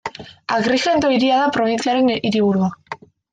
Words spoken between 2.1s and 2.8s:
hiriburua.